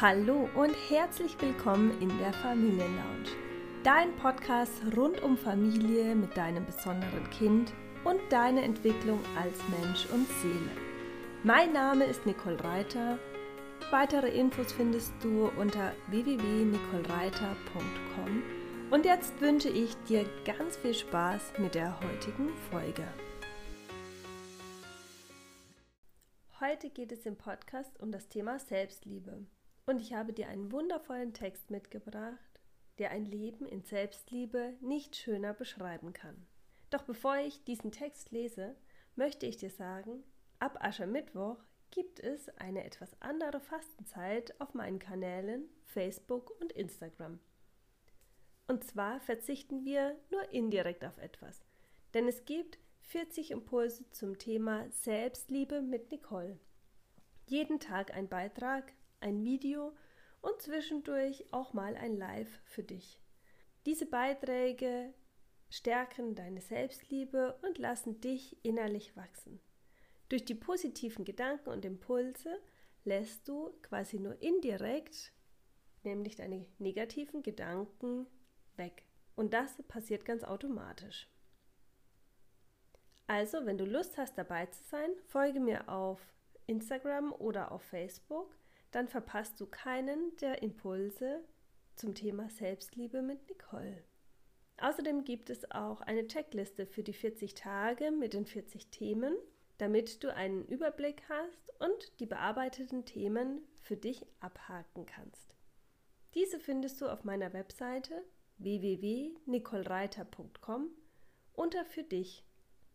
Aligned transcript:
Hallo 0.00 0.48
und 0.54 0.76
herzlich 0.88 1.36
willkommen 1.40 2.00
in 2.00 2.16
der 2.18 2.32
Familienlounge. 2.32 3.30
Dein 3.82 4.14
Podcast 4.14 4.80
rund 4.96 5.20
um 5.24 5.36
Familie 5.36 6.14
mit 6.14 6.36
deinem 6.36 6.64
besonderen 6.64 7.28
Kind 7.30 7.72
und 8.04 8.20
deine 8.30 8.62
Entwicklung 8.62 9.18
als 9.36 9.58
Mensch 9.70 10.06
und 10.12 10.28
Seele. 10.40 10.70
Mein 11.42 11.72
Name 11.72 12.04
ist 12.04 12.24
Nicole 12.26 12.62
Reiter. 12.62 13.18
Weitere 13.90 14.28
Infos 14.28 14.70
findest 14.70 15.12
du 15.20 15.50
unter 15.58 15.92
www.nicolereiter.com. 16.10 18.42
Und 18.92 19.04
jetzt 19.04 19.40
wünsche 19.40 19.70
ich 19.70 19.96
dir 20.08 20.24
ganz 20.44 20.76
viel 20.76 20.94
Spaß 20.94 21.54
mit 21.58 21.74
der 21.74 21.98
heutigen 21.98 22.50
Folge. 22.70 23.02
Heute 26.60 26.88
geht 26.88 27.10
es 27.10 27.26
im 27.26 27.36
Podcast 27.36 27.98
um 27.98 28.12
das 28.12 28.28
Thema 28.28 28.60
Selbstliebe. 28.60 29.44
Und 29.88 30.02
ich 30.02 30.12
habe 30.12 30.34
dir 30.34 30.48
einen 30.48 30.70
wundervollen 30.70 31.32
Text 31.32 31.70
mitgebracht, 31.70 32.60
der 32.98 33.10
ein 33.10 33.24
Leben 33.24 33.64
in 33.64 33.82
Selbstliebe 33.82 34.74
nicht 34.82 35.16
schöner 35.16 35.54
beschreiben 35.54 36.12
kann. 36.12 36.46
Doch 36.90 37.04
bevor 37.04 37.38
ich 37.38 37.64
diesen 37.64 37.90
Text 37.90 38.30
lese, 38.30 38.76
möchte 39.16 39.46
ich 39.46 39.56
dir 39.56 39.70
sagen, 39.70 40.24
ab 40.58 40.76
Aschermittwoch 40.84 41.56
gibt 41.90 42.20
es 42.20 42.50
eine 42.58 42.84
etwas 42.84 43.18
andere 43.22 43.60
Fastenzeit 43.60 44.60
auf 44.60 44.74
meinen 44.74 44.98
Kanälen 44.98 45.70
Facebook 45.84 46.50
und 46.60 46.70
Instagram. 46.72 47.38
Und 48.66 48.84
zwar 48.84 49.20
verzichten 49.20 49.86
wir 49.86 50.20
nur 50.30 50.52
indirekt 50.52 51.02
auf 51.02 51.16
etwas, 51.16 51.64
denn 52.12 52.28
es 52.28 52.44
gibt 52.44 52.78
40 53.04 53.52
Impulse 53.52 54.04
zum 54.10 54.36
Thema 54.36 54.84
Selbstliebe 54.90 55.80
mit 55.80 56.10
Nicole. 56.12 56.58
Jeden 57.46 57.80
Tag 57.80 58.14
ein 58.14 58.28
Beitrag, 58.28 58.92
ein 59.20 59.44
Video 59.44 59.94
und 60.40 60.60
zwischendurch 60.62 61.44
auch 61.52 61.72
mal 61.72 61.96
ein 61.96 62.16
Live 62.16 62.60
für 62.64 62.82
dich. 62.82 63.20
Diese 63.86 64.06
Beiträge 64.06 65.14
stärken 65.70 66.34
deine 66.34 66.60
Selbstliebe 66.60 67.58
und 67.62 67.78
lassen 67.78 68.20
dich 68.20 68.56
innerlich 68.64 69.16
wachsen. 69.16 69.60
Durch 70.28 70.44
die 70.44 70.54
positiven 70.54 71.24
Gedanken 71.24 71.70
und 71.70 71.84
Impulse 71.84 72.60
lässt 73.04 73.48
du 73.48 73.70
quasi 73.82 74.18
nur 74.18 74.40
indirekt, 74.42 75.32
nämlich 76.02 76.36
deine 76.36 76.66
negativen 76.78 77.42
Gedanken 77.42 78.26
weg. 78.76 79.04
Und 79.36 79.54
das 79.54 79.80
passiert 79.88 80.24
ganz 80.24 80.44
automatisch. 80.44 81.30
Also, 83.26 83.66
wenn 83.66 83.78
du 83.78 83.84
Lust 83.84 84.16
hast 84.16 84.36
dabei 84.38 84.66
zu 84.66 84.82
sein, 84.84 85.10
folge 85.26 85.60
mir 85.60 85.88
auf 85.88 86.20
Instagram 86.66 87.32
oder 87.32 87.72
auf 87.72 87.82
Facebook 87.82 88.56
dann 88.90 89.08
verpasst 89.08 89.60
du 89.60 89.66
keinen 89.66 90.34
der 90.36 90.62
Impulse 90.62 91.44
zum 91.94 92.14
Thema 92.14 92.48
Selbstliebe 92.48 93.22
mit 93.22 93.48
Nicole. 93.48 94.04
Außerdem 94.80 95.24
gibt 95.24 95.50
es 95.50 95.68
auch 95.72 96.00
eine 96.02 96.28
Checkliste 96.28 96.86
für 96.86 97.02
die 97.02 97.12
40 97.12 97.54
Tage 97.54 98.12
mit 98.12 98.32
den 98.32 98.46
40 98.46 98.90
Themen, 98.90 99.34
damit 99.78 100.22
du 100.22 100.32
einen 100.34 100.64
Überblick 100.66 101.22
hast 101.28 101.80
und 101.80 102.20
die 102.20 102.26
bearbeiteten 102.26 103.04
Themen 103.04 103.60
für 103.82 103.96
dich 103.96 104.24
abhaken 104.40 105.06
kannst. 105.06 105.56
Diese 106.34 106.60
findest 106.60 107.00
du 107.00 107.08
auf 107.08 107.24
meiner 107.24 107.52
Webseite 107.52 108.22
www.nicolereiter.com 108.58 110.90
unter 111.54 111.84
für 111.84 112.04
dich 112.04 112.44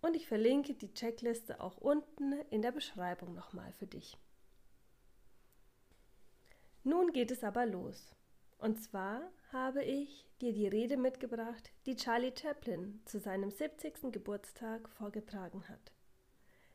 und 0.00 0.16
ich 0.16 0.26
verlinke 0.26 0.72
die 0.74 0.94
Checkliste 0.94 1.60
auch 1.60 1.76
unten 1.76 2.32
in 2.50 2.62
der 2.62 2.72
Beschreibung 2.72 3.34
nochmal 3.34 3.74
für 3.74 3.86
dich. 3.86 4.16
Nun 6.86 7.12
geht 7.12 7.32
es 7.32 7.42
aber 7.42 7.66
los. 7.66 8.14
Und 8.58 8.80
zwar 8.80 9.20
habe 9.52 9.82
ich 9.82 10.24
dir 10.40 10.52
die 10.52 10.68
Rede 10.68 10.96
mitgebracht, 10.96 11.72
die 11.84 11.96
Charlie 11.96 12.32
Chaplin 12.32 13.02
zu 13.06 13.18
seinem 13.18 13.50
70. 13.50 14.12
Geburtstag 14.12 14.88
vorgetragen 14.90 15.68
hat. 15.68 15.92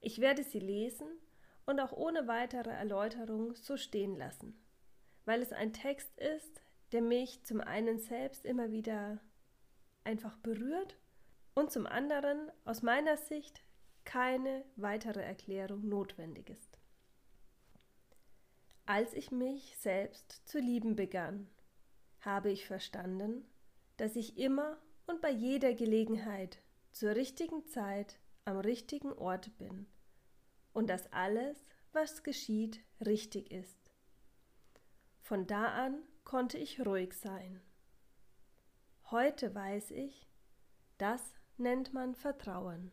Ich 0.00 0.18
werde 0.18 0.44
sie 0.44 0.60
lesen 0.60 1.08
und 1.66 1.78
auch 1.78 1.92
ohne 1.92 2.26
weitere 2.26 2.70
Erläuterung 2.70 3.54
so 3.54 3.76
stehen 3.76 4.16
lassen, 4.16 4.58
weil 5.26 5.42
es 5.42 5.52
ein 5.52 5.74
Text 5.74 6.18
ist, 6.18 6.62
der 6.92 7.02
mich 7.02 7.44
zum 7.44 7.60
einen 7.60 7.98
selbst 7.98 8.46
immer 8.46 8.70
wieder 8.70 9.20
einfach 10.04 10.38
berührt 10.38 10.96
und 11.52 11.70
zum 11.70 11.86
anderen 11.86 12.50
aus 12.64 12.80
meiner 12.80 13.18
Sicht 13.18 13.62
keine 14.06 14.64
weitere 14.76 15.20
Erklärung 15.20 15.86
notwendig 15.86 16.48
ist. 16.48 16.77
Als 18.88 19.12
ich 19.12 19.30
mich 19.30 19.76
selbst 19.76 20.48
zu 20.48 20.58
lieben 20.58 20.96
begann, 20.96 21.46
habe 22.20 22.50
ich 22.50 22.66
verstanden, 22.66 23.44
dass 23.98 24.16
ich 24.16 24.38
immer 24.38 24.78
und 25.06 25.20
bei 25.20 25.28
jeder 25.28 25.74
Gelegenheit 25.74 26.62
zur 26.92 27.14
richtigen 27.14 27.66
Zeit 27.66 28.18
am 28.46 28.56
richtigen 28.56 29.12
Ort 29.12 29.58
bin 29.58 29.86
und 30.72 30.88
dass 30.88 31.12
alles, 31.12 31.66
was 31.92 32.22
geschieht, 32.22 32.80
richtig 33.04 33.52
ist. 33.52 33.92
Von 35.20 35.46
da 35.46 35.66
an 35.66 36.02
konnte 36.24 36.56
ich 36.56 36.80
ruhig 36.80 37.12
sein. 37.12 37.60
Heute 39.10 39.54
weiß 39.54 39.90
ich, 39.90 40.26
das 40.96 41.34
nennt 41.58 41.92
man 41.92 42.14
Vertrauen. 42.14 42.90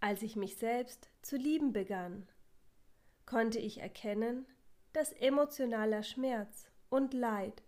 Als 0.00 0.20
ich 0.20 0.36
mich 0.36 0.58
selbst 0.58 1.08
zu 1.22 1.38
lieben 1.38 1.72
begann, 1.72 2.28
konnte 3.26 3.58
ich 3.58 3.78
erkennen, 3.80 4.46
dass 4.92 5.12
emotionaler 5.12 6.02
Schmerz 6.02 6.70
und 6.88 7.14
Leid 7.14 7.62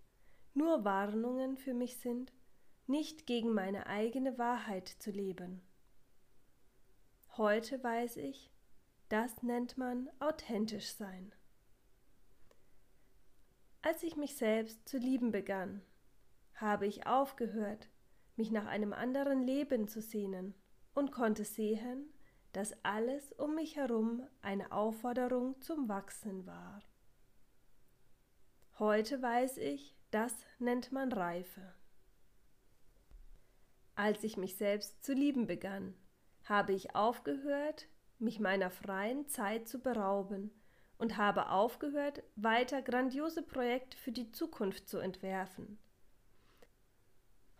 nur 0.55 0.85
Warnungen 0.85 1.57
für 1.57 1.75
mich 1.75 1.99
sind, 1.99 2.33
nicht 2.87 3.27
gegen 3.27 3.53
meine 3.53 3.87
eigene 3.87 4.39
Wahrheit 4.39 4.89
zu 4.89 5.11
leben. 5.11 5.61
Heute 7.37 7.83
weiß 7.83 8.17
ich, 8.19 8.51
das 9.09 9.43
nennt 9.43 9.77
man 9.77 10.09
authentisch 10.21 10.93
sein. 10.93 11.35
Als 13.83 14.03
ich 14.03 14.17
mich 14.17 14.37
selbst 14.37 14.89
zu 14.89 14.99
lieben 14.99 15.31
begann, 15.31 15.83
habe 16.55 16.87
ich 16.87 17.07
aufgehört, 17.07 17.89
mich 18.37 18.51
nach 18.51 18.67
einem 18.67 18.93
anderen 18.93 19.43
Leben 19.43 19.89
zu 19.89 20.01
sehnen 20.01 20.55
und 20.95 21.13
konnte 21.13 21.45
sehen, 21.45 22.13
dass 22.57 22.73
alles 22.83 23.33
um 23.33 23.55
mich 23.55 23.77
herum 23.77 24.27
eine 24.41 24.73
Aufforderung 24.73 25.61
zum 25.61 25.91
Wachsen 25.91 26.47
war. 26.47 26.83
Heute 28.79 29.21
weiß 29.21 29.59
ich, 29.59 29.95
das 30.11 30.33
nennt 30.59 30.91
man 30.91 31.13
Reife. 31.13 31.75
Als 33.95 34.25
ich 34.25 34.39
mich 34.39 34.57
selbst 34.57 35.05
zu 35.05 35.13
lieben 35.13 35.47
begann, 35.47 35.93
habe 36.45 36.73
ich 36.73 36.95
aufgehört, 36.95 37.89
mich 38.19 38.41
meiner 38.41 38.71
freien 38.71 39.29
Zeit 39.29 39.69
zu 39.69 39.83
berauben 39.83 40.51
und 40.97 41.19
habe 41.19 41.51
aufgehört, 41.51 42.23
weiter 42.37 42.81
grandiose 42.81 43.43
Projekte 43.43 43.99
für 43.99 44.13
die 44.13 44.33
Zukunft 44.33 44.89
zu 44.89 44.97
entwerfen. 44.97 45.79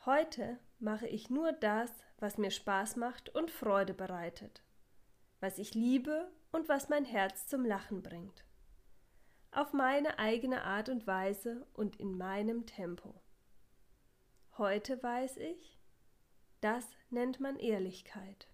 Heute 0.07 0.59
mache 0.79 1.07
ich 1.07 1.29
nur 1.29 1.53
das, 1.53 1.93
was 2.19 2.39
mir 2.39 2.51
Spaß 2.51 2.97
macht 2.97 3.29
und 3.35 3.51
Freude 3.51 3.93
bereitet 3.93 4.63
was 5.47 5.59
ich 5.59 5.75
liebe 5.75 6.29
und 6.51 6.69
was 6.69 6.89
mein 6.89 7.05
Herz 7.05 7.47
zum 7.47 7.65
Lachen 7.65 8.03
bringt. 8.03 8.45
Auf 9.53 9.73
meine 9.73 10.19
eigene 10.19 10.65
Art 10.65 10.89
und 10.89 11.07
Weise 11.07 11.69
und 11.73 12.01
in 12.01 12.19
meinem 12.19 12.67
Tempo. 12.67 13.23
Heute 14.59 15.01
weiß 15.01 15.37
ich, 15.37 15.79
das 16.61 16.85
nennt 17.11 17.39
man 17.39 17.61
Ehrlichkeit. 17.61 18.49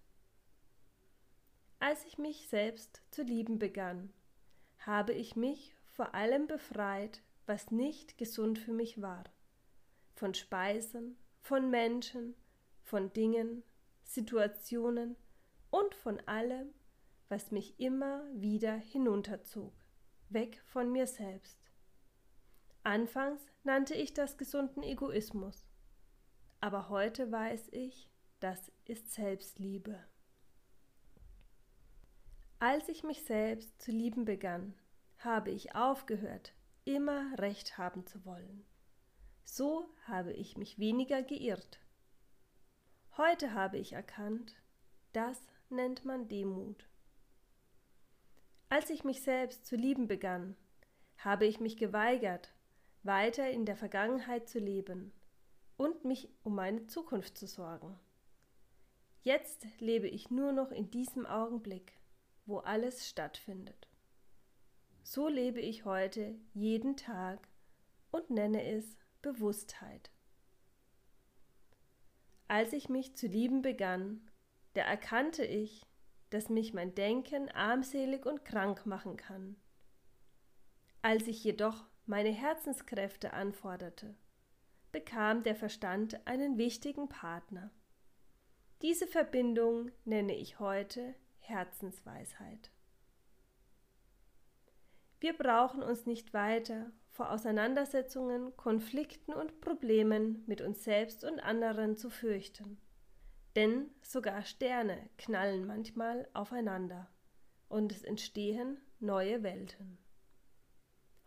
Als 1.79 2.05
ich 2.05 2.19
mich 2.19 2.47
selbst 2.49 3.01
zu 3.09 3.23
lieben 3.23 3.57
begann, 3.57 4.13
habe 4.77 5.13
ich 5.13 5.35
mich 5.35 5.75
vor 5.87 6.13
allem 6.13 6.45
befreit, 6.45 7.23
was 7.47 7.71
nicht 7.71 8.19
gesund 8.19 8.59
für 8.59 8.71
mich 8.71 9.01
war. 9.01 9.23
Von 10.13 10.35
Speisen, 10.35 11.17
von 11.41 11.71
Menschen, 11.71 12.35
von 12.83 13.11
Dingen, 13.13 13.63
Situationen 14.03 15.15
und 15.71 15.95
von 15.95 16.19
allem, 16.27 16.71
was 17.33 17.49
mich 17.49 17.79
immer 17.79 18.23
wieder 18.35 18.75
hinunterzog, 18.75 19.73
weg 20.29 20.61
von 20.65 20.91
mir 20.91 21.07
selbst. 21.07 21.57
Anfangs 22.83 23.41
nannte 23.63 23.95
ich 23.95 24.13
das 24.13 24.37
gesunden 24.37 24.83
Egoismus, 24.83 25.65
aber 26.61 26.89
heute 26.89 27.31
weiß 27.31 27.69
ich, 27.71 28.07
das 28.39 28.71
ist 28.85 29.11
Selbstliebe. 29.15 29.97
Als 32.59 32.87
ich 32.87 33.03
mich 33.03 33.23
selbst 33.23 33.81
zu 33.81 33.89
lieben 33.89 34.25
begann, 34.25 34.75
habe 35.17 35.49
ich 35.49 35.73
aufgehört, 35.73 36.53
immer 36.85 37.35
recht 37.39 37.79
haben 37.79 38.05
zu 38.05 38.23
wollen. 38.25 38.63
So 39.43 39.89
habe 40.05 40.33
ich 40.33 40.55
mich 40.55 40.77
weniger 40.77 41.23
geirrt. 41.23 41.79
Heute 43.17 43.55
habe 43.55 43.79
ich 43.79 43.93
erkannt, 43.93 44.53
das 45.13 45.41
nennt 45.69 46.05
man 46.05 46.27
Demut. 46.27 46.85
Als 48.73 48.89
ich 48.89 49.03
mich 49.03 49.21
selbst 49.21 49.67
zu 49.67 49.75
lieben 49.75 50.07
begann, 50.07 50.55
habe 51.19 51.45
ich 51.45 51.59
mich 51.59 51.77
geweigert, 51.77 52.51
weiter 53.03 53.47
in 53.51 53.67
der 53.67 53.75
Vergangenheit 53.75 54.49
zu 54.49 54.57
leben 54.57 55.13
und 55.77 56.05
mich 56.05 56.27
um 56.41 56.55
meine 56.55 56.87
Zukunft 56.87 57.37
zu 57.37 57.45
sorgen. 57.45 57.99
Jetzt 59.21 59.67
lebe 59.79 60.07
ich 60.07 60.31
nur 60.31 60.53
noch 60.53 60.71
in 60.71 60.89
diesem 60.89 61.27
Augenblick, 61.27 61.93
wo 62.47 62.57
alles 62.57 63.07
stattfindet. 63.07 63.87
So 65.03 65.27
lebe 65.27 65.59
ich 65.61 65.85
heute 65.85 66.33
jeden 66.55 66.97
Tag 66.97 67.47
und 68.09 68.31
nenne 68.31 68.65
es 68.65 68.97
Bewusstheit. 69.21 70.09
Als 72.47 72.73
ich 72.73 72.89
mich 72.89 73.15
zu 73.15 73.27
lieben 73.27 73.61
begann, 73.61 74.31
da 74.73 74.81
erkannte 74.81 75.45
ich, 75.45 75.85
dass 76.33 76.49
mich 76.49 76.73
mein 76.73 76.95
Denken 76.95 77.49
armselig 77.51 78.25
und 78.25 78.43
krank 78.43 78.87
machen 78.87 79.17
kann. 79.17 79.55
Als 81.03 81.27
ich 81.27 81.43
jedoch 81.43 81.85
meine 82.05 82.31
Herzenskräfte 82.31 83.33
anforderte, 83.33 84.15
bekam 84.91 85.43
der 85.43 85.55
Verstand 85.55 86.25
einen 86.25 86.57
wichtigen 86.57 87.07
Partner. 87.07 87.71
Diese 88.81 89.05
Verbindung 89.05 89.91
nenne 90.05 90.35
ich 90.35 90.59
heute 90.59 91.13
Herzensweisheit. 91.39 92.71
Wir 95.19 95.33
brauchen 95.33 95.83
uns 95.83 96.05
nicht 96.05 96.33
weiter 96.33 96.91
vor 97.11 97.31
Auseinandersetzungen, 97.31 98.57
Konflikten 98.57 99.33
und 99.33 99.61
Problemen 99.61 100.43
mit 100.47 100.61
uns 100.61 100.83
selbst 100.83 101.23
und 101.23 101.39
anderen 101.39 101.95
zu 101.95 102.09
fürchten. 102.09 102.81
Denn 103.55 103.91
sogar 104.01 104.43
Sterne 104.43 105.09
knallen 105.17 105.67
manchmal 105.67 106.27
aufeinander 106.33 107.07
und 107.69 107.91
es 107.91 108.03
entstehen 108.03 108.77
neue 108.99 109.43
Welten. 109.43 109.99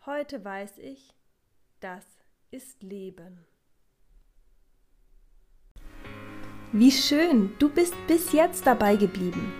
Heute 0.05 0.44
weiß 0.44 0.78
ich, 0.78 1.14
das 1.81 2.05
ist 2.50 2.82
Leben. 2.82 3.46
Wie 6.73 6.90
schön, 6.90 7.52
du 7.58 7.69
bist 7.69 7.94
bis 8.06 8.32
jetzt 8.32 8.67
dabei 8.67 8.96
geblieben. 8.96 9.52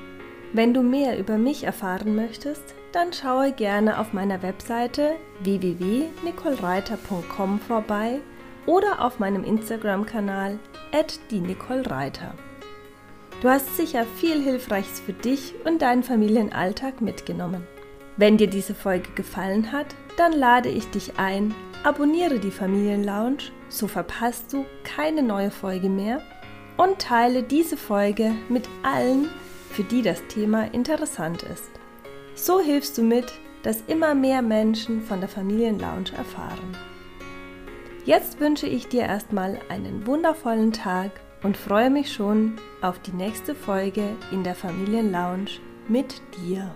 Wenn 0.53 0.75
du 0.75 0.83
mehr 0.83 1.19
über 1.19 1.39
mich 1.39 1.63
erfahren 1.65 2.17
möchtest, 2.17 2.75
dann 2.93 3.13
schaue 3.13 3.53
gerne 3.53 3.99
auf 3.99 4.13
meiner 4.13 4.43
Webseite 4.43 5.17
www.nicolereiter.com 5.41 7.59
vorbei 7.61 8.21
oder 8.67 9.05
auf 9.05 9.19
meinem 9.19 9.43
Instagram-Kanal 9.45 10.59
die 11.31 11.41
Nicole 11.41 11.91
Reiter. 11.91 12.35
Du 13.43 13.51
hast 13.51 13.77
sicher 13.77 14.07
viel 14.17 14.43
Hilfreiches 14.43 15.01
für 15.01 15.13
dich 15.13 15.55
und 15.65 15.83
deinen 15.83 16.03
Familienalltag 16.03 17.03
mitgenommen. 17.03 17.67
Wenn 18.17 18.39
dir 18.39 18.47
diese 18.47 18.75
Folge 18.75 19.11
gefallen 19.15 19.73
hat, 19.73 19.95
dann 20.17 20.33
lade 20.33 20.71
ich 20.71 20.91
dich 20.91 21.19
ein, 21.19 21.55
abonniere 21.85 22.39
die 22.39 22.51
Familienlounge, 22.51 23.51
so 23.69 23.89
verpasst 23.89 24.55
du 24.55 24.65
keine 24.85 25.23
neue 25.23 25.51
Folge 25.51 25.91
mehr 25.91 26.23
und 26.79 26.99
teile 26.99 27.43
diese 27.43 27.77
Folge 27.77 28.33
mit 28.49 28.67
allen, 28.83 29.29
für 29.71 29.85
die 29.85 30.01
das 30.01 30.27
Thema 30.29 30.73
interessant 30.73 31.43
ist. 31.43 31.71
So 32.35 32.61
hilfst 32.61 32.97
du 32.97 33.03
mit, 33.03 33.27
dass 33.63 33.83
immer 33.87 34.15
mehr 34.15 34.41
Menschen 34.41 35.03
von 35.03 35.21
der 35.21 35.29
Familienlounge 35.29 36.13
erfahren. 36.17 36.75
Jetzt 38.07 38.41
wünsche 38.41 38.67
ich 38.67 38.89
dir 38.89 39.03
erstmal 39.03 39.59
einen 39.69 40.07
wundervollen 40.07 40.73
Tag 40.73 41.11
und 41.43 41.57
freue 41.57 41.91
mich 41.91 42.13
schon 42.13 42.59
auf 42.83 42.99
die 43.01 43.13
nächste 43.13 43.55
Folge 43.55 44.17
in 44.33 44.45
der 44.45 44.55
Familienlounge 44.55 45.47
mit 45.89 46.21
dir. 46.39 46.75